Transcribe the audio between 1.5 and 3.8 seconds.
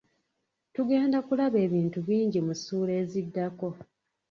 ebintu bingi mu ssuula eziddako.